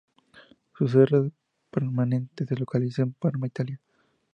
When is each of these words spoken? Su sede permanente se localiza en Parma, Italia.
Su 0.75 0.87
sede 0.87 1.31
permanente 1.69 2.47
se 2.47 2.55
localiza 2.57 3.03
en 3.03 3.13
Parma, 3.13 3.45
Italia. 3.45 3.79